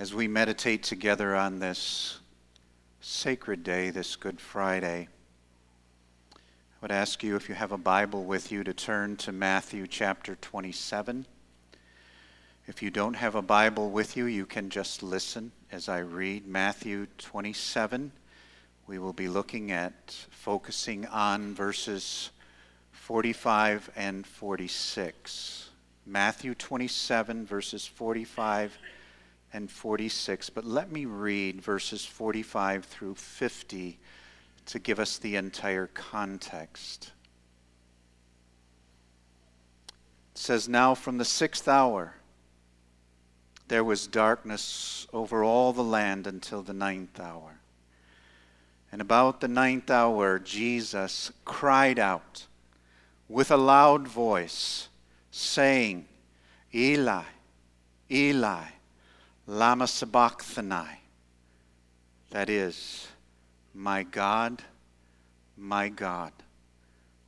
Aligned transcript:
as 0.00 0.14
we 0.14 0.26
meditate 0.26 0.82
together 0.82 1.36
on 1.36 1.58
this 1.58 2.20
sacred 3.02 3.62
day, 3.62 3.90
this 3.90 4.16
Good 4.16 4.40
Friday, 4.40 5.08
I 6.32 6.38
would 6.80 6.90
ask 6.90 7.22
you, 7.22 7.36
if 7.36 7.50
you 7.50 7.54
have 7.54 7.70
a 7.70 7.76
Bible 7.76 8.24
with 8.24 8.50
you, 8.50 8.64
to 8.64 8.72
turn 8.72 9.18
to 9.18 9.30
Matthew 9.30 9.86
chapter 9.86 10.36
27. 10.36 11.26
If 12.66 12.82
you 12.82 12.88
don't 12.88 13.12
have 13.12 13.34
a 13.34 13.42
Bible 13.42 13.90
with 13.90 14.16
you, 14.16 14.24
you 14.24 14.46
can 14.46 14.70
just 14.70 15.02
listen 15.02 15.52
as 15.70 15.86
I 15.86 15.98
read 15.98 16.46
Matthew 16.46 17.06
27. 17.18 18.10
We 18.86 18.98
will 18.98 19.12
be 19.12 19.28
looking 19.28 19.70
at 19.70 20.16
focusing 20.30 21.04
on 21.08 21.52
verses 21.52 22.30
45 22.92 23.90
and 23.96 24.26
46. 24.26 25.68
Matthew 26.06 26.54
27, 26.54 27.44
verses 27.44 27.86
45 27.86 28.78
and 29.52 29.70
46. 29.70 30.50
But 30.50 30.64
let 30.64 30.90
me 30.90 31.04
read 31.04 31.60
verses 31.60 32.04
45 32.04 32.84
through 32.84 33.14
50 33.14 33.98
to 34.66 34.78
give 34.78 35.00
us 35.00 35.18
the 35.18 35.36
entire 35.36 35.88
context. 35.88 37.12
It 40.34 40.38
says, 40.38 40.68
Now 40.68 40.94
from 40.94 41.18
the 41.18 41.24
sixth 41.24 41.68
hour 41.68 42.14
there 43.68 43.84
was 43.84 44.06
darkness 44.06 45.06
over 45.12 45.44
all 45.44 45.72
the 45.72 45.84
land 45.84 46.26
until 46.26 46.62
the 46.62 46.72
ninth 46.72 47.20
hour. 47.20 47.60
And 48.92 49.00
about 49.00 49.40
the 49.40 49.48
ninth 49.48 49.90
hour, 49.90 50.40
Jesus 50.40 51.30
cried 51.44 51.98
out 51.98 52.46
with 53.28 53.52
a 53.52 53.56
loud 53.56 54.08
voice, 54.08 54.88
saying, 55.30 56.06
Eli, 56.74 57.22
Eli, 58.10 58.64
Lama 59.50 59.88
Sabachthani. 59.88 61.00
That 62.30 62.48
is, 62.48 63.08
My 63.74 64.04
God, 64.04 64.62
my 65.56 65.88
God, 65.88 66.32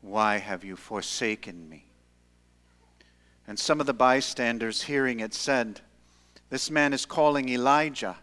why 0.03 0.37
have 0.37 0.63
you 0.63 0.77
forsaken 0.77 1.69
me? 1.69 1.85
And 3.49 3.59
some 3.59 3.81
of 3.81 3.87
the 3.87 3.93
bystanders 3.93 4.83
hearing 4.83 5.19
it 5.19 5.35
said, 5.35 5.81
This 6.49 6.71
man 6.71 6.93
is 6.93 7.07
calling 7.07 7.49
Elijah. 7.49 8.19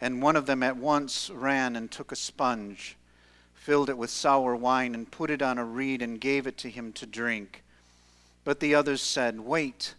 And 0.00 0.22
one 0.22 0.36
of 0.36 0.46
them 0.46 0.62
at 0.62 0.76
once 0.76 1.28
ran 1.28 1.74
and 1.74 1.90
took 1.90 2.12
a 2.12 2.16
sponge, 2.16 2.96
filled 3.52 3.90
it 3.90 3.98
with 3.98 4.10
sour 4.10 4.54
wine, 4.54 4.94
and 4.94 5.10
put 5.10 5.28
it 5.28 5.42
on 5.42 5.58
a 5.58 5.64
reed 5.64 6.02
and 6.02 6.20
gave 6.20 6.46
it 6.46 6.56
to 6.58 6.70
him 6.70 6.92
to 6.92 7.04
drink. 7.04 7.64
But 8.44 8.60
the 8.60 8.76
others 8.76 9.02
said, 9.02 9.40
Wait 9.40 9.96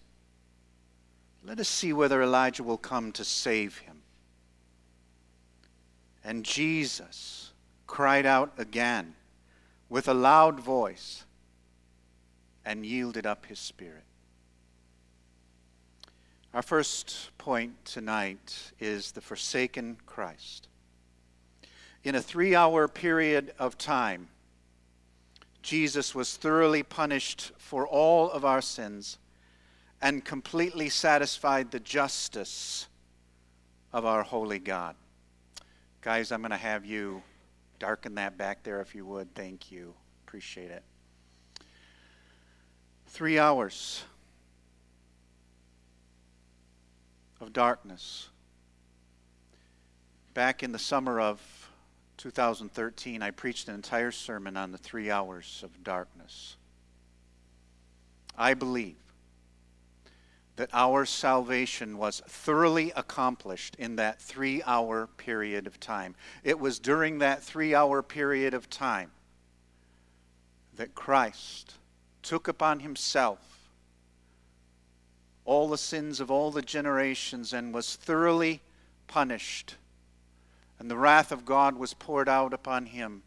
let 1.46 1.60
us 1.60 1.70
see 1.70 1.94
whether 1.94 2.24
Elijah 2.24 2.64
will 2.64 2.78
come 2.78 3.12
to 3.12 3.24
save 3.24 3.78
him. 3.80 4.02
And 6.24 6.44
Jesus 6.44 7.52
cried 7.86 8.26
out 8.26 8.52
again 8.58 9.14
with 9.90 10.08
a 10.08 10.14
loud 10.14 10.60
voice 10.60 11.24
and 12.66 12.84
yielded 12.84 13.28
up 13.28 13.46
his 13.46 13.60
spirit. 13.60 14.04
Our 16.52 16.64
first 16.64 17.30
point 17.38 17.86
tonight 17.86 18.72
is 18.80 19.12
the 19.12 19.22
forsaken 19.22 19.98
Christ. 20.08 20.68
In 22.04 22.16
a 22.16 22.22
three 22.22 22.56
hour 22.56 22.88
period 22.88 23.54
of 23.60 23.78
time, 23.78 24.30
Jesus 25.62 26.16
was 26.16 26.38
thoroughly 26.38 26.82
punished 26.82 27.52
for 27.58 27.88
all 27.88 28.32
of 28.32 28.46
our 28.46 28.62
sins 28.62 29.20
and 30.02 30.24
completely 30.24 30.90
satisfied 30.90 31.72
the 31.72 31.80
justice 31.80 32.88
of 33.94 34.06
our 34.06 34.24
holy 34.24 34.60
God. 34.60 34.96
Guys, 36.02 36.32
I'm 36.32 36.42
going 36.42 36.52
to 36.52 36.58
have 36.58 36.86
you 36.86 37.24
darken 37.80 38.16
that 38.16 38.38
back 38.38 38.64
there 38.64 38.82
if 38.82 38.94
you 38.94 39.06
would. 39.06 39.34
Thank 39.36 39.72
you. 39.72 39.94
Appreciate 40.28 40.70
it. 40.72 40.84
Three 43.08 43.40
hours 43.40 44.04
of 47.40 47.54
darkness. 47.54 48.30
Back 50.34 50.64
in 50.64 50.72
the 50.72 50.80
summer 50.80 51.20
of 51.20 51.42
2013, 52.18 53.22
I 53.22 53.32
preached 53.32 53.70
an 53.70 53.76
entire 53.76 54.12
sermon 54.12 54.58
on 54.58 54.72
the 54.72 54.78
three 54.78 55.10
hours 55.10 55.62
of 55.64 55.84
darkness. 55.84 56.58
I 58.38 58.54
believe 58.54 58.98
that 60.56 60.70
our 60.74 61.06
salvation 61.06 61.98
was 61.98 62.22
thoroughly 62.28 62.92
accomplished 62.96 63.76
in 63.76 63.98
that 63.98 64.22
three 64.22 64.64
hour 64.64 65.08
period 65.18 65.68
of 65.68 65.80
time. 65.80 66.16
It 66.44 66.60
was 66.60 66.80
during 66.80 67.20
that 67.20 67.44
three 67.44 67.76
hour 67.76 68.02
period 68.02 68.54
of 68.54 68.70
time 68.70 69.12
that 70.76 70.96
Christ 70.96 71.76
took 72.22 72.48
upon 72.48 72.80
himself 72.80 73.70
all 75.46 75.70
the 75.70 75.78
sins 75.78 76.20
of 76.20 76.32
all 76.32 76.52
the 76.52 76.62
generations 76.62 77.54
and 77.54 77.74
was 77.74 77.96
thoroughly 77.96 78.62
punished. 79.08 79.76
And 80.80 80.90
the 80.90 80.98
wrath 80.98 81.32
of 81.32 81.46
God 81.46 81.78
was 81.78 81.94
poured 81.94 82.28
out 82.28 82.54
upon 82.54 82.88
him 82.88 83.24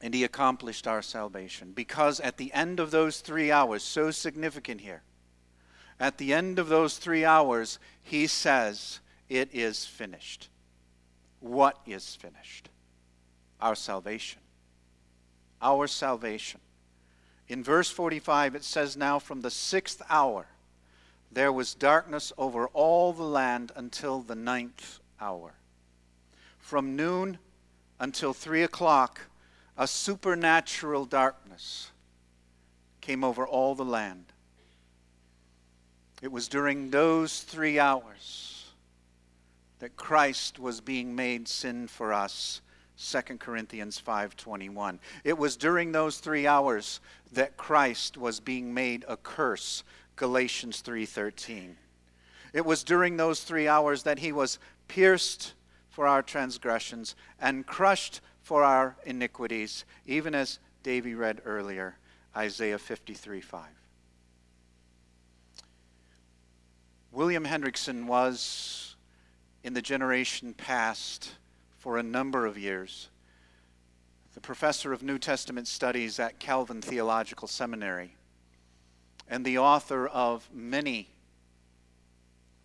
And 0.00 0.14
he 0.14 0.24
accomplished 0.24 0.86
our 0.86 1.02
salvation. 1.02 1.72
Because 1.72 2.20
at 2.20 2.36
the 2.36 2.52
end 2.52 2.80
of 2.80 2.90
those 2.90 3.20
three 3.20 3.50
hours, 3.50 3.82
so 3.82 4.10
significant 4.10 4.80
here, 4.80 5.02
at 5.98 6.16
the 6.16 6.32
end 6.32 6.58
of 6.58 6.68
those 6.68 6.96
three 6.96 7.24
hours, 7.24 7.78
he 8.02 8.26
says, 8.26 9.00
It 9.28 9.50
is 9.52 9.84
finished. 9.84 10.48
What 11.40 11.78
is 11.86 12.14
finished? 12.14 12.70
Our 13.60 13.74
salvation. 13.74 14.40
Our 15.60 15.86
salvation. 15.86 16.60
In 17.48 17.62
verse 17.62 17.90
45, 17.90 18.54
it 18.54 18.64
says, 18.64 18.96
Now 18.96 19.18
from 19.18 19.42
the 19.42 19.50
sixth 19.50 20.00
hour, 20.08 20.46
there 21.32 21.52
was 21.52 21.74
darkness 21.74 22.32
over 22.38 22.68
all 22.68 23.12
the 23.12 23.24
land 23.24 23.72
until 23.76 24.20
the 24.20 24.34
ninth 24.34 25.00
hour. 25.20 25.54
From 26.58 26.96
noon 26.96 27.38
until 27.98 28.32
three 28.32 28.62
o'clock, 28.62 29.22
a 29.80 29.86
supernatural 29.86 31.06
darkness 31.06 31.90
came 33.00 33.24
over 33.24 33.46
all 33.46 33.74
the 33.74 33.84
land. 33.84 34.26
It 36.20 36.30
was 36.30 36.48
during 36.48 36.90
those 36.90 37.40
three 37.40 37.78
hours 37.78 38.74
that 39.78 39.96
Christ 39.96 40.58
was 40.58 40.82
being 40.82 41.16
made 41.16 41.48
sin 41.48 41.88
for 41.88 42.12
us. 42.12 42.60
2 42.98 43.40
Corinthians 43.40 43.98
5:21. 43.98 45.00
It 45.24 45.38
was 45.38 45.56
during 45.56 45.92
those 45.92 46.18
3 46.18 46.46
hours 46.46 47.00
that 47.32 47.56
Christ 47.56 48.18
was 48.18 48.38
being 48.38 48.74
made 48.74 49.06
a 49.08 49.16
curse. 49.16 49.82
Galatians 50.14 50.82
3:13. 50.82 51.78
It 52.52 52.66
was 52.66 52.84
during 52.84 53.16
those 53.16 53.44
3 53.44 53.66
hours 53.66 54.02
that 54.02 54.18
he 54.18 54.30
was 54.30 54.58
pierced 54.88 55.54
for 55.88 56.06
our 56.06 56.22
transgressions 56.22 57.16
and 57.40 57.66
crushed 57.66 58.20
for 58.50 58.64
our 58.64 58.96
iniquities, 59.04 59.84
even 60.06 60.34
as 60.34 60.58
Davy 60.82 61.14
read 61.14 61.40
earlier, 61.44 61.94
Isaiah 62.36 62.78
53 62.78 63.40
5. 63.40 63.64
William 67.12 67.44
Hendriksen 67.44 68.08
was 68.08 68.96
in 69.62 69.72
the 69.72 69.80
generation 69.80 70.52
past 70.52 71.30
for 71.78 71.96
a 71.96 72.02
number 72.02 72.44
of 72.44 72.58
years 72.58 73.10
the 74.34 74.40
professor 74.40 74.92
of 74.92 75.04
New 75.04 75.20
Testament 75.20 75.68
studies 75.68 76.18
at 76.18 76.40
Calvin 76.40 76.82
Theological 76.82 77.46
Seminary 77.46 78.16
and 79.28 79.44
the 79.44 79.58
author 79.58 80.08
of 80.08 80.48
many 80.52 81.10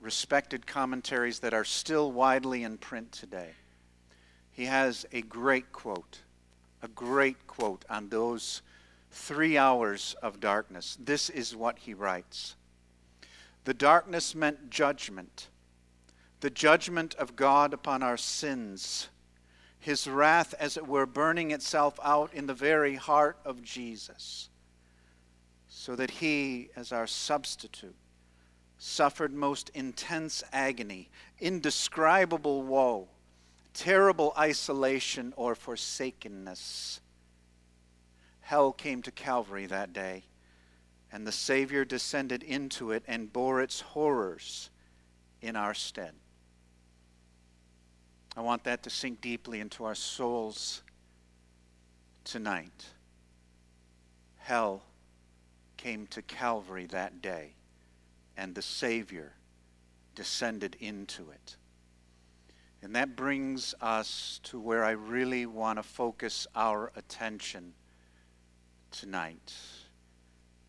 respected 0.02 0.66
commentaries 0.66 1.38
that 1.42 1.54
are 1.54 1.64
still 1.64 2.12
widely 2.12 2.64
in 2.64 2.80
print 2.80 3.12
today 3.12 3.52
he 4.56 4.66
has 4.68 5.06
a 5.12 5.22
great 5.22 5.74
quote, 5.74 6.22
a 6.82 6.88
great 6.88 7.46
quote 7.46 7.84
on 7.90 8.08
those 8.08 8.62
three 9.12 9.58
hours 9.58 10.16
of 10.24 10.40
darkness. 10.40 10.98
This 10.98 11.30
is 11.30 11.54
what 11.54 11.80
he 11.80 11.94
writes 11.94 12.56
The 13.66 13.74
darkness 13.74 14.34
meant 14.34 14.70
judgment, 14.70 15.50
the 16.40 16.50
judgment 16.50 17.16
of 17.16 17.36
God 17.36 17.74
upon 17.74 18.02
our 18.02 18.16
sins, 18.16 19.10
his 19.78 20.08
wrath, 20.08 20.54
as 20.58 20.78
it 20.78 20.88
were, 20.88 21.06
burning 21.06 21.52
itself 21.52 22.00
out 22.02 22.34
in 22.34 22.48
the 22.48 22.54
very 22.54 22.96
heart 22.96 23.38
of 23.44 23.62
Jesus, 23.62 24.50
so 25.68 25.98
that 25.98 26.12
he, 26.12 26.70
as 26.78 26.94
our 26.94 27.08
substitute, 27.08 27.98
suffered 28.78 29.34
most 29.34 29.70
intense 29.74 30.46
agony, 30.54 31.10
indescribable 31.42 32.64
woe 32.64 33.10
terrible 33.76 34.34
isolation 34.38 35.34
or 35.36 35.54
forsakenness. 35.54 37.02
Hell 38.40 38.72
came 38.72 39.02
to 39.04 39.12
Calvary 39.12 39.68
that 39.68 39.94
day, 39.94 40.24
and 41.12 41.28
the 41.28 41.32
Savior 41.32 41.86
descended 41.86 42.42
into 42.42 42.92
it 42.92 43.04
and 43.06 43.32
bore 43.32 43.62
its 43.62 43.82
horrors 43.82 44.70
in 45.42 45.56
our 45.56 45.74
stead. 45.74 46.14
I 48.38 48.42
want 48.42 48.64
that 48.64 48.82
to 48.84 48.90
sink 48.90 49.22
deeply 49.22 49.60
into 49.60 49.84
our 49.84 49.96
souls 49.96 50.82
tonight. 52.24 52.86
Hell 54.38 54.84
came 55.78 56.08
to 56.08 56.22
Calvary 56.22 56.86
that 56.88 57.22
day, 57.22 57.56
and 58.38 58.56
the 58.56 58.62
Savior 58.62 59.34
descended 60.16 60.78
into 60.80 61.30
it. 61.32 61.58
And 62.86 62.94
that 62.94 63.16
brings 63.16 63.74
us 63.82 64.40
to 64.44 64.60
where 64.60 64.86
I 64.86 64.92
really 64.92 65.48
want 65.48 65.80
to 65.80 65.84
focus 65.84 66.46
our 66.56 66.92
attention 66.96 67.74
tonight. 68.92 69.56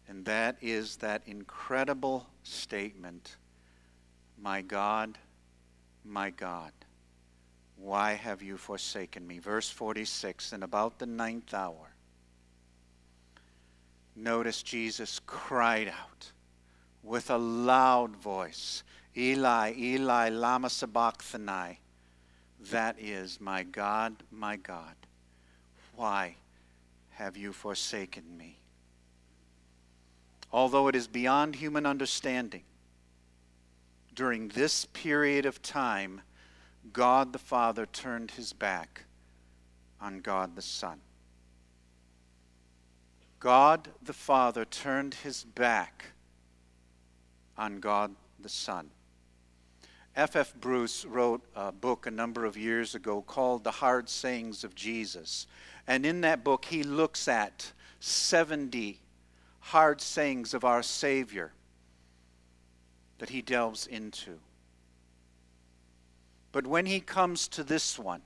And 0.09 0.25
that 0.25 0.57
is 0.63 0.97
that 0.97 1.21
incredible 1.27 2.27
statement 2.43 3.37
My 4.41 4.63
God, 4.63 5.19
my 6.07 6.31
God, 6.31 6.73
why 7.77 8.15
have 8.15 8.41
you 8.41 8.57
forsaken 8.57 9.27
me? 9.27 9.39
Verse 9.39 9.69
46 9.69 10.55
And 10.55 10.65
about 10.65 10.99
the 10.99 11.05
ninth 11.05 11.53
hour, 11.53 11.93
notice 14.15 14.63
Jesus 14.63 15.21
cried 15.27 15.89
out 15.89 16.33
with 17.03 17.29
a 17.29 17.37
loud 17.37 18.17
voice 18.17 18.85
Eli, 19.15 19.75
Eli, 19.77 20.31
Lama 20.31 20.71
Sabachthani. 20.71 21.81
That 22.61 22.97
is, 22.99 23.41
my 23.41 23.63
God, 23.63 24.17
my 24.31 24.57
God, 24.57 24.95
why 25.95 26.37
have 27.11 27.37
you 27.37 27.53
forsaken 27.53 28.37
me? 28.37 28.59
Although 30.53 30.89
it 30.89 30.95
is 30.95 31.07
beyond 31.07 31.57
human 31.57 31.87
understanding, 31.87 32.63
during 34.15 34.49
this 34.49 34.87
period 34.87 35.45
of 35.45 35.61
time, 35.63 36.23
God 36.93 37.33
the 37.33 37.39
Father 37.39 37.85
turned 37.87 38.33
his 38.33 38.53
back 38.53 39.05
on 40.01 40.21
God 40.21 40.57
the 40.57 40.63
Son. 40.63 41.01
God 43.39 43.89
the 44.03 44.13
Father 44.13 44.65
turned 44.65 45.15
his 45.15 45.45
back 45.45 46.07
on 47.59 47.81
God 47.81 48.15
the 48.41 48.49
Son. 48.49 48.91
F. 50.17 50.35
F. 50.35 50.55
Bruce 50.59 51.05
wrote 51.05 51.43
a 51.55 51.71
book 51.71 52.07
a 52.07 52.11
number 52.11 52.47
of 52.47 52.57
years 52.57 52.95
ago 52.95 53.21
called 53.21 53.65
The 53.65 53.71
Hard 53.71 54.09
Sayings 54.09 54.65
of 54.65 54.75
Jesus. 54.75 55.47
And 55.87 56.07
in 56.07 56.23
that 56.23 56.43
book, 56.43 56.65
he 56.65 56.83
looks 56.83 57.29
at 57.29 57.73
70 58.01 58.99
hard 59.61 60.01
sayings 60.01 60.55
of 60.55 60.65
our 60.65 60.83
Savior 60.83 61.53
that 63.19 63.29
he 63.29 63.43
delves 63.43 63.87
into. 63.87 64.39
But 66.51 66.67
when 66.67 66.87
he 66.87 67.01
comes 67.01 67.47
to 67.49 67.63
this 67.63 67.99
one, 67.99 68.23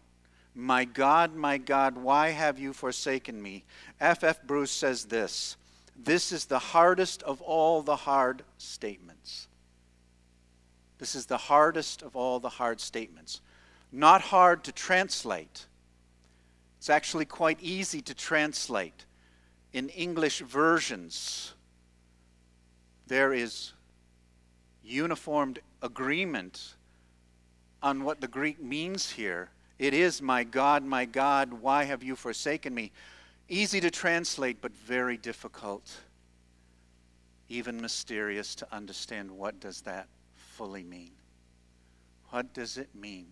My 0.54 0.84
God, 0.84 1.34
my 1.34 1.58
God, 1.58 1.96
why 1.96 2.28
have 2.28 2.56
you 2.56 2.72
forsaken 2.72 3.42
me? 3.42 3.64
F. 4.00 4.22
F. 4.22 4.40
Bruce 4.44 4.70
says 4.70 5.06
this 5.06 5.56
This 5.96 6.30
is 6.30 6.44
the 6.44 6.58
hardest 6.60 7.24
of 7.24 7.40
all 7.40 7.82
the 7.82 7.96
hard 7.96 8.44
statements. 8.58 9.48
This 11.00 11.14
is 11.14 11.24
the 11.24 11.38
hardest 11.38 12.02
of 12.02 12.14
all 12.14 12.38
the 12.40 12.50
hard 12.50 12.78
statements. 12.78 13.40
Not 13.90 14.20
hard 14.20 14.62
to 14.64 14.72
translate. 14.72 15.64
It's 16.78 16.90
actually 16.90 17.24
quite 17.24 17.58
easy 17.62 18.02
to 18.02 18.14
translate. 18.14 19.06
In 19.72 19.88
English 19.88 20.40
versions, 20.40 21.54
there 23.06 23.32
is 23.32 23.72
uniformed 24.84 25.60
agreement 25.80 26.74
on 27.82 28.04
what 28.04 28.20
the 28.20 28.28
Greek 28.28 28.62
means 28.62 29.10
here. 29.10 29.48
It 29.78 29.94
is, 29.94 30.20
My 30.20 30.44
God, 30.44 30.84
my 30.84 31.06
God, 31.06 31.54
why 31.54 31.84
have 31.84 32.02
you 32.02 32.14
forsaken 32.14 32.74
me? 32.74 32.92
Easy 33.48 33.80
to 33.80 33.90
translate, 33.90 34.60
but 34.60 34.76
very 34.76 35.16
difficult, 35.16 35.90
even 37.48 37.80
mysterious 37.80 38.54
to 38.56 38.68
understand 38.70 39.30
what 39.30 39.58
does 39.60 39.80
that 39.82 40.06
fully 40.60 40.84
mean. 40.84 41.12
What 42.28 42.52
does 42.52 42.76
it 42.76 42.94
mean 42.94 43.28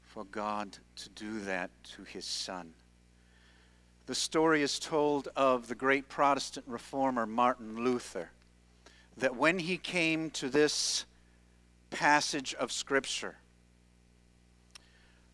for 0.00 0.22
God 0.22 0.78
to 0.94 1.08
do 1.08 1.40
that 1.40 1.70
to 1.96 2.04
his 2.04 2.24
son? 2.24 2.72
The 4.06 4.14
story 4.14 4.62
is 4.62 4.78
told 4.78 5.26
of 5.34 5.66
the 5.66 5.74
great 5.74 6.08
Protestant 6.08 6.68
reformer 6.68 7.26
Martin 7.26 7.82
Luther, 7.82 8.30
that 9.16 9.34
when 9.34 9.58
he 9.58 9.76
came 9.76 10.30
to 10.30 10.48
this 10.48 11.04
passage 11.90 12.54
of 12.54 12.70
Scripture 12.70 13.34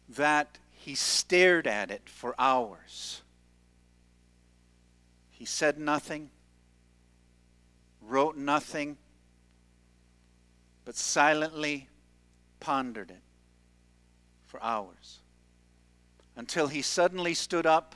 that 0.09 0.57
he 0.73 0.95
stared 0.95 1.67
at 1.67 1.91
it 1.91 2.09
for 2.09 2.35
hours. 2.39 3.21
He 5.29 5.45
said 5.45 5.79
nothing, 5.79 6.31
wrote 8.01 8.39
nothing, 8.39 8.97
but 10.85 10.97
silently 10.97 11.89
pondered 12.61 13.11
it 13.11 13.23
for 14.47 14.63
hours 14.63 15.21
until 16.37 16.69
he 16.69 16.83
suddenly 16.83 17.35
stood 17.35 17.67
up 17.67 17.95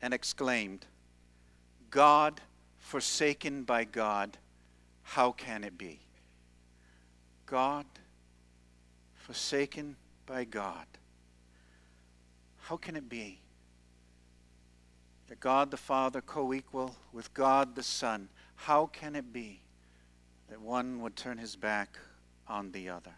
and 0.00 0.14
exclaimed, 0.14 0.86
God, 1.90 2.40
forsaken 2.78 3.64
by 3.64 3.84
God, 3.84 4.36
how 5.02 5.32
can 5.32 5.64
it 5.64 5.76
be? 5.76 6.00
God, 7.46 7.86
forsaken 9.14 9.96
by 10.26 10.44
God. 10.44 10.86
How 12.58 12.76
can 12.76 12.96
it 12.96 13.08
be 13.08 13.40
that 15.28 15.40
God 15.40 15.70
the 15.70 15.76
Father 15.78 16.20
co 16.20 16.52
equal 16.52 16.94
with 17.12 17.32
God 17.32 17.74
the 17.74 17.82
Son? 17.82 18.28
How 18.56 18.86
can 18.86 19.16
it 19.16 19.32
be 19.32 19.60
that 20.48 20.60
one 20.60 21.00
would 21.02 21.16
turn 21.16 21.38
his 21.38 21.56
back 21.56 21.98
on 22.46 22.72
the 22.72 22.88
other? 22.88 23.14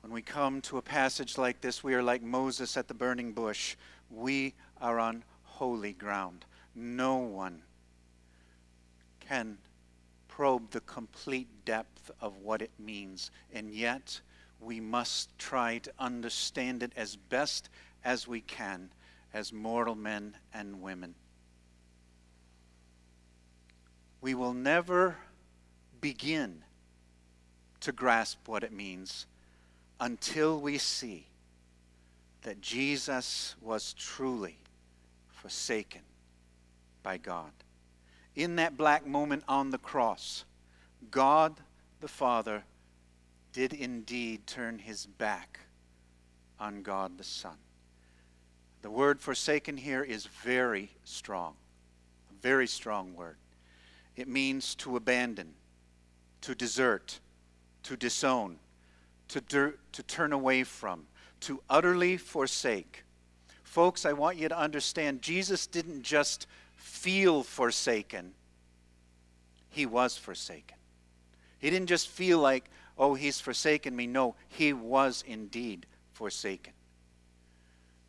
When 0.00 0.12
we 0.12 0.22
come 0.22 0.60
to 0.62 0.78
a 0.78 0.82
passage 0.82 1.36
like 1.36 1.60
this, 1.60 1.82
we 1.82 1.94
are 1.94 2.02
like 2.02 2.22
Moses 2.22 2.76
at 2.76 2.86
the 2.86 2.94
burning 2.94 3.32
bush. 3.32 3.76
We 4.10 4.54
are 4.80 5.00
on 5.00 5.24
holy 5.42 5.92
ground. 5.92 6.44
No 6.74 7.16
one 7.16 7.62
can 9.20 9.58
probe 10.28 10.70
the 10.70 10.80
complete 10.80 11.48
depth 11.64 12.10
of 12.20 12.36
what 12.36 12.62
it 12.62 12.70
means. 12.78 13.30
And 13.52 13.72
yet, 13.72 14.20
we 14.60 14.80
must 14.80 15.36
try 15.38 15.78
to 15.78 15.92
understand 15.98 16.82
it 16.82 16.92
as 16.96 17.16
best 17.16 17.68
as 18.04 18.28
we 18.28 18.40
can 18.40 18.90
as 19.34 19.52
mortal 19.52 19.94
men 19.94 20.36
and 20.54 20.80
women. 20.80 21.14
We 24.20 24.34
will 24.34 24.54
never 24.54 25.16
begin 26.06 26.62
to 27.80 27.90
grasp 27.90 28.46
what 28.46 28.62
it 28.62 28.70
means 28.70 29.26
until 29.98 30.60
we 30.60 30.78
see 30.78 31.26
that 32.42 32.60
Jesus 32.60 33.56
was 33.60 33.92
truly 33.92 34.56
forsaken 35.32 36.02
by 37.02 37.16
God 37.16 37.50
in 38.36 38.54
that 38.54 38.76
black 38.76 39.04
moment 39.04 39.42
on 39.48 39.72
the 39.72 39.78
cross, 39.78 40.44
God 41.10 41.56
the 42.00 42.06
Father 42.06 42.62
did 43.52 43.72
indeed 43.72 44.46
turn 44.46 44.78
his 44.78 45.06
back 45.06 45.58
on 46.60 46.82
God 46.82 47.18
the 47.18 47.24
Son. 47.24 47.56
The 48.82 48.92
word 48.92 49.20
forsaken 49.20 49.76
here 49.76 50.04
is 50.04 50.26
very 50.26 50.92
strong, 51.02 51.56
a 52.30 52.42
very 52.42 52.68
strong 52.68 53.16
word. 53.16 53.38
It 54.14 54.28
means 54.28 54.76
to 54.76 54.94
abandon, 54.94 55.54
to 56.46 56.54
desert, 56.54 57.18
to 57.82 57.96
disown, 57.96 58.56
to, 59.26 59.40
to 59.40 60.02
turn 60.04 60.32
away 60.32 60.62
from, 60.62 61.04
to 61.40 61.60
utterly 61.68 62.16
forsake. 62.16 63.02
Folks, 63.64 64.06
I 64.06 64.12
want 64.12 64.36
you 64.36 64.48
to 64.48 64.56
understand 64.56 65.22
Jesus 65.22 65.66
didn't 65.66 66.02
just 66.02 66.46
feel 66.76 67.42
forsaken, 67.42 68.32
he 69.70 69.86
was 69.86 70.16
forsaken. 70.16 70.76
He 71.58 71.68
didn't 71.68 71.88
just 71.88 72.08
feel 72.08 72.38
like, 72.38 72.70
oh, 72.96 73.14
he's 73.14 73.40
forsaken 73.40 73.96
me. 73.96 74.06
No, 74.06 74.36
he 74.48 74.72
was 74.72 75.24
indeed 75.26 75.84
forsaken. 76.12 76.74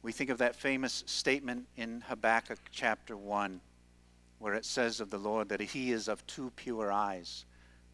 We 0.03 0.11
think 0.11 0.29
of 0.29 0.37
that 0.37 0.55
famous 0.55 1.03
statement 1.07 1.65
in 1.75 2.01
Habakkuk 2.01 2.59
chapter 2.71 3.17
1, 3.17 3.59
where 4.37 4.53
it 4.53 4.63
says 4.63 4.99
of 4.99 5.09
the 5.09 5.17
Lord 5.17 5.49
that 5.49 5.59
he 5.59 5.91
is 5.91 6.07
of 6.07 6.25
too 6.27 6.51
pure 6.55 6.91
eyes 6.91 7.45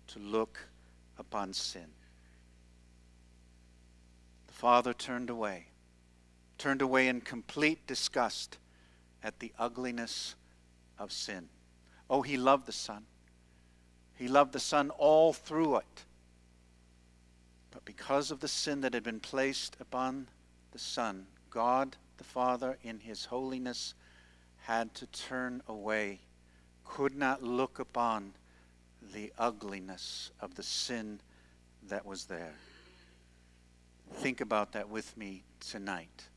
to 0.07 0.19
look 0.19 0.60
upon 1.17 1.53
sin. 1.53 1.88
The 4.48 4.53
Father 4.53 4.93
turned 4.93 5.29
away, 5.29 5.67
turned 6.57 6.81
away 6.81 7.07
in 7.07 7.22
complete 7.22 7.86
disgust 7.88 8.57
at 9.24 9.39
the 9.39 9.53
ugliness 9.57 10.36
of 11.00 11.12
sin. 11.12 11.50
Oh, 12.10 12.22
he 12.22 12.38
loved 12.38 12.65
the 12.65 12.72
Son. 12.72 13.05
He 14.15 14.27
loved 14.27 14.53
the 14.53 14.60
Son 14.60 14.89
all 14.91 15.33
through 15.33 15.77
it. 15.77 16.05
But 17.72 17.86
because 17.86 18.29
of 18.29 18.39
the 18.39 18.48
sin 18.48 18.81
that 18.81 18.93
had 18.93 19.03
been 19.03 19.19
placed 19.19 19.77
upon 19.79 20.27
the 20.72 20.79
Son, 20.79 21.25
God 21.50 21.95
the 22.17 22.24
Father, 22.24 22.77
in 22.83 23.00
His 23.00 23.25
holiness, 23.25 23.95
had 24.62 24.93
to 24.95 25.07
turn 25.07 25.62
away, 25.67 26.19
could 26.86 27.15
not 27.15 27.43
look 27.43 27.79
upon 27.79 28.33
the 29.12 29.33
ugliness 29.38 30.31
of 30.39 30.55
the 30.55 30.63
sin 30.63 31.19
that 31.89 32.05
was 32.05 32.25
there. 32.25 32.53
Think 34.15 34.41
about 34.41 34.74
that 34.74 34.89
with 34.89 35.15
me 35.17 35.43
tonight. 35.60 36.29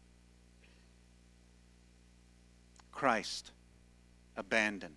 Christ 2.92 3.52
abandoned, 4.36 4.96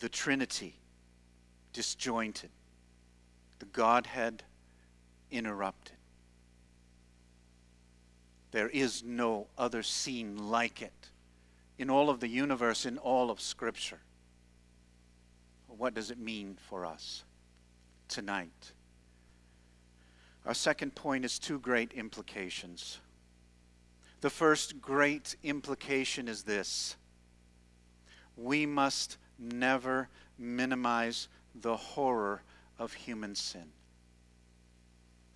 the 0.00 0.08
Trinity 0.08 0.76
disjointed, 1.72 2.50
the 3.58 3.66
Godhead 3.66 4.42
interrupted. 5.30 5.96
There 8.50 8.68
is 8.70 9.02
no 9.04 9.48
other 9.58 9.82
scene 9.82 10.48
like 10.48 10.80
it 10.80 11.10
in 11.78 11.90
all 11.90 12.08
of 12.08 12.20
the 12.20 12.28
universe, 12.28 12.86
in 12.86 12.96
all 12.96 13.30
of 13.30 13.40
Scripture. 13.40 14.00
What 15.76 15.94
does 15.94 16.10
it 16.10 16.18
mean 16.18 16.56
for 16.68 16.86
us 16.86 17.24
tonight? 18.08 18.72
Our 20.44 20.54
second 20.54 20.94
point 20.94 21.24
is 21.24 21.38
two 21.38 21.58
great 21.58 21.92
implications. 21.92 23.00
The 24.20 24.30
first 24.30 24.80
great 24.80 25.36
implication 25.42 26.28
is 26.28 26.44
this 26.44 26.96
we 28.36 28.66
must 28.66 29.16
never 29.38 30.08
minimize 30.38 31.28
the 31.54 31.76
horror 31.76 32.42
of 32.78 32.92
human 32.92 33.34
sin. 33.34 33.72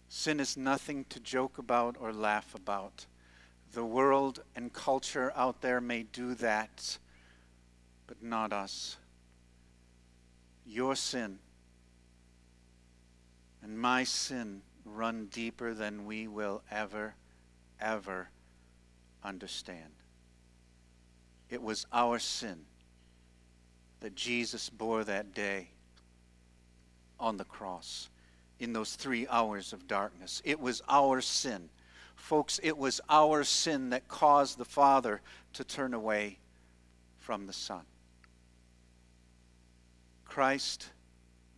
Sin 0.08 0.40
is 0.40 0.56
nothing 0.56 1.04
to 1.08 1.20
joke 1.20 1.58
about 1.58 1.96
or 1.98 2.12
laugh 2.12 2.54
about. 2.54 3.06
The 3.72 3.84
world 3.84 4.42
and 4.56 4.72
culture 4.72 5.32
out 5.36 5.60
there 5.60 5.80
may 5.80 6.02
do 6.02 6.34
that, 6.34 6.98
but 8.06 8.22
not 8.22 8.52
us. 8.52 8.96
Your 10.66 10.94
sin 10.96 11.38
and 13.62 13.78
my 13.78 14.04
sin 14.04 14.62
run 14.84 15.26
deeper 15.26 15.74
than 15.74 16.06
we 16.06 16.26
will 16.26 16.62
ever, 16.70 17.14
ever 17.80 18.30
understand. 19.22 19.92
It 21.48 21.62
was 21.62 21.86
our 21.92 22.18
sin 22.18 22.64
that 24.00 24.14
Jesus 24.14 24.70
bore 24.70 25.04
that 25.04 25.34
day 25.34 25.68
on 27.18 27.36
the 27.36 27.44
cross 27.44 28.08
in 28.58 28.72
those 28.72 28.94
three 28.94 29.26
hours 29.28 29.72
of 29.72 29.86
darkness. 29.86 30.40
It 30.44 30.58
was 30.58 30.82
our 30.88 31.20
sin. 31.20 31.68
Folks, 32.14 32.60
it 32.62 32.76
was 32.76 33.00
our 33.08 33.44
sin 33.44 33.90
that 33.90 34.08
caused 34.08 34.58
the 34.58 34.64
Father 34.64 35.20
to 35.54 35.64
turn 35.64 35.94
away 35.94 36.38
from 37.18 37.46
the 37.46 37.52
Son. 37.52 37.82
Christ 40.30 40.90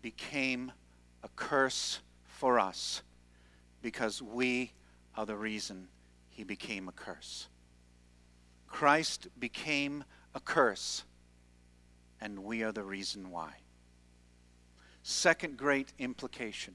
became 0.00 0.72
a 1.22 1.28
curse 1.36 2.00
for 2.24 2.58
us 2.58 3.02
because 3.82 4.22
we 4.22 4.72
are 5.14 5.26
the 5.26 5.36
reason 5.36 5.88
he 6.30 6.42
became 6.42 6.88
a 6.88 6.92
curse. 6.92 7.48
Christ 8.66 9.28
became 9.38 10.04
a 10.34 10.40
curse, 10.40 11.04
and 12.18 12.38
we 12.44 12.62
are 12.62 12.72
the 12.72 12.82
reason 12.82 13.30
why. 13.30 13.50
Second 15.02 15.58
great 15.58 15.92
implication 15.98 16.74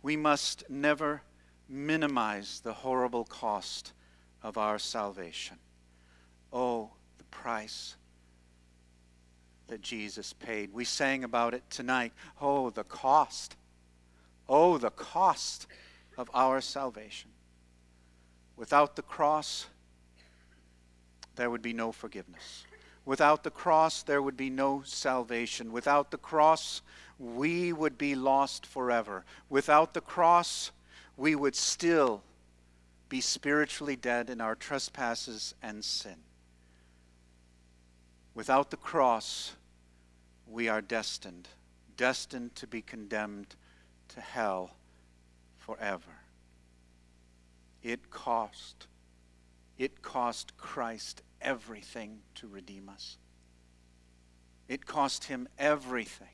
we 0.00 0.16
must 0.16 0.64
never 0.70 1.20
minimize 1.68 2.60
the 2.60 2.72
horrible 2.72 3.26
cost 3.26 3.92
of 4.42 4.56
our 4.56 4.78
salvation. 4.78 5.58
Oh, 6.50 6.92
the 7.18 7.24
price 7.24 7.96
that 9.68 9.82
Jesus 9.82 10.32
paid. 10.32 10.72
We 10.72 10.84
sang 10.84 11.24
about 11.24 11.54
it 11.54 11.62
tonight. 11.70 12.12
Oh, 12.40 12.70
the 12.70 12.84
cost. 12.84 13.56
Oh, 14.48 14.78
the 14.78 14.90
cost 14.90 15.66
of 16.16 16.30
our 16.34 16.60
salvation. 16.60 17.30
Without 18.56 18.96
the 18.96 19.02
cross, 19.02 19.66
there 21.36 21.50
would 21.50 21.62
be 21.62 21.72
no 21.72 21.92
forgiveness. 21.92 22.64
Without 23.04 23.44
the 23.44 23.50
cross, 23.50 24.02
there 24.02 24.20
would 24.20 24.36
be 24.36 24.50
no 24.50 24.82
salvation. 24.84 25.72
Without 25.72 26.10
the 26.10 26.18
cross, 26.18 26.82
we 27.18 27.72
would 27.72 27.96
be 27.96 28.14
lost 28.14 28.66
forever. 28.66 29.24
Without 29.48 29.94
the 29.94 30.00
cross, 30.00 30.72
we 31.16 31.34
would 31.34 31.56
still 31.56 32.22
be 33.08 33.20
spiritually 33.20 33.96
dead 33.96 34.28
in 34.28 34.40
our 34.40 34.54
trespasses 34.54 35.54
and 35.62 35.84
sin. 35.84 36.16
Without 38.34 38.70
the 38.70 38.76
cross, 38.76 39.56
we 40.50 40.68
are 40.68 40.80
destined, 40.80 41.48
destined 41.96 42.54
to 42.56 42.66
be 42.66 42.82
condemned 42.82 43.54
to 44.08 44.20
hell 44.20 44.70
forever. 45.58 46.22
It 47.82 48.10
cost, 48.10 48.86
it 49.76 50.02
cost 50.02 50.56
Christ 50.56 51.22
everything 51.40 52.20
to 52.36 52.48
redeem 52.48 52.88
us. 52.88 53.18
It 54.68 54.86
cost 54.86 55.24
him 55.24 55.48
everything 55.58 56.28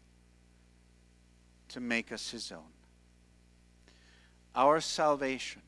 to 1.69 1.81
make 1.81 2.13
us 2.13 2.31
his 2.31 2.51
own. 2.53 2.73
Our 4.55 4.81
salvation, 4.81 5.63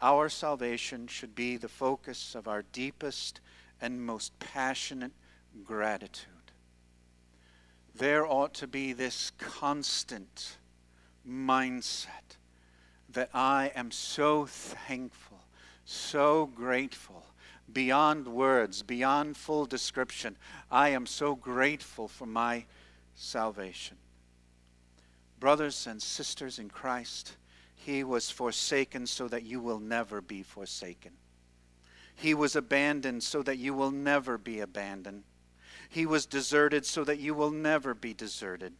our 0.00 0.28
salvation 0.28 1.08
should 1.08 1.34
be 1.34 1.56
the 1.56 1.68
focus 1.68 2.34
of 2.34 2.46
our 2.46 2.62
deepest 2.72 3.40
and 3.80 4.04
most 4.04 4.38
passionate 4.38 5.12
gratitude. 5.64 6.33
There 7.96 8.26
ought 8.26 8.54
to 8.54 8.66
be 8.66 8.92
this 8.92 9.30
constant 9.38 10.56
mindset 11.28 12.36
that 13.08 13.30
I 13.32 13.70
am 13.76 13.92
so 13.92 14.46
thankful, 14.46 15.38
so 15.84 16.46
grateful, 16.46 17.24
beyond 17.72 18.26
words, 18.26 18.82
beyond 18.82 19.36
full 19.36 19.64
description. 19.64 20.36
I 20.70 20.88
am 20.88 21.06
so 21.06 21.36
grateful 21.36 22.08
for 22.08 22.26
my 22.26 22.64
salvation. 23.14 23.96
Brothers 25.38 25.86
and 25.86 26.02
sisters 26.02 26.58
in 26.58 26.70
Christ, 26.70 27.36
he 27.76 28.02
was 28.02 28.28
forsaken 28.30 29.06
so 29.06 29.28
that 29.28 29.44
you 29.44 29.60
will 29.60 29.78
never 29.78 30.20
be 30.20 30.42
forsaken. 30.42 31.12
He 32.16 32.34
was 32.34 32.56
abandoned 32.56 33.22
so 33.22 33.42
that 33.42 33.58
you 33.58 33.72
will 33.72 33.90
never 33.90 34.36
be 34.36 34.60
abandoned. 34.60 35.22
He 35.94 36.06
was 36.06 36.26
deserted 36.26 36.84
so 36.84 37.04
that 37.04 37.20
you 37.20 37.34
will 37.34 37.52
never 37.52 37.94
be 37.94 38.12
deserted. 38.12 38.72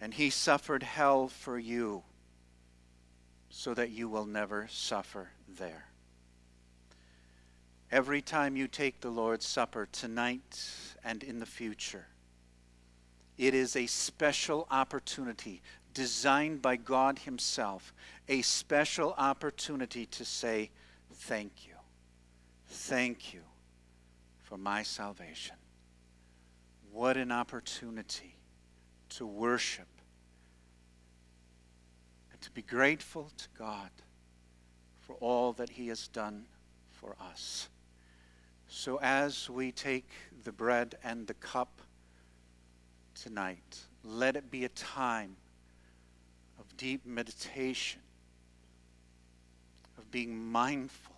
And 0.00 0.14
he 0.14 0.30
suffered 0.30 0.82
hell 0.82 1.28
for 1.28 1.58
you 1.58 2.02
so 3.50 3.74
that 3.74 3.90
you 3.90 4.08
will 4.08 4.24
never 4.24 4.68
suffer 4.70 5.28
there. 5.46 5.88
Every 7.92 8.22
time 8.22 8.56
you 8.56 8.68
take 8.68 9.02
the 9.02 9.10
Lord's 9.10 9.46
Supper 9.46 9.86
tonight 9.92 10.70
and 11.04 11.22
in 11.22 11.40
the 11.40 11.46
future, 11.46 12.06
it 13.36 13.52
is 13.52 13.76
a 13.76 13.84
special 13.84 14.66
opportunity 14.70 15.60
designed 15.92 16.62
by 16.62 16.76
God 16.76 17.18
Himself, 17.18 17.92
a 18.30 18.40
special 18.40 19.12
opportunity 19.18 20.06
to 20.06 20.24
say, 20.24 20.70
Thank 21.12 21.66
you. 21.66 21.74
Thank 22.66 23.34
you 23.34 23.42
for 24.44 24.56
my 24.56 24.82
salvation. 24.82 25.56
What 26.92 27.16
an 27.16 27.30
opportunity 27.30 28.34
to 29.10 29.26
worship 29.26 29.86
and 32.32 32.40
to 32.40 32.50
be 32.50 32.62
grateful 32.62 33.30
to 33.36 33.48
God 33.56 33.90
for 35.00 35.14
all 35.16 35.52
that 35.54 35.70
He 35.70 35.88
has 35.88 36.08
done 36.08 36.46
for 36.90 37.16
us. 37.20 37.68
So, 38.68 38.98
as 39.00 39.48
we 39.48 39.72
take 39.72 40.08
the 40.44 40.52
bread 40.52 40.96
and 41.02 41.26
the 41.26 41.34
cup 41.34 41.80
tonight, 43.14 43.78
let 44.04 44.36
it 44.36 44.50
be 44.50 44.64
a 44.64 44.68
time 44.70 45.36
of 46.58 46.76
deep 46.76 47.06
meditation, 47.06 48.00
of 49.96 50.10
being 50.10 50.36
mindful 50.36 51.16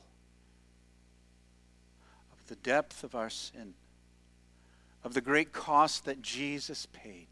of 2.32 2.46
the 2.46 2.56
depth 2.56 3.02
of 3.02 3.14
our 3.14 3.30
sin 3.30 3.74
of 5.02 5.14
the 5.14 5.21
great 5.21 5.52
cost 5.52 6.04
that 6.04 6.23
Jesus 6.23 6.87
paid 6.92 7.28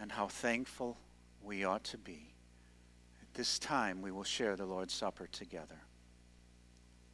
and 0.00 0.12
how 0.12 0.28
thankful 0.28 0.96
we 1.42 1.64
ought 1.64 1.84
to 1.84 1.98
be. 1.98 2.32
At 3.20 3.34
this 3.34 3.58
time, 3.58 4.00
we 4.00 4.10
will 4.10 4.24
share 4.24 4.56
the 4.56 4.66
Lord's 4.66 4.94
Supper 4.94 5.26
together. 5.26 5.78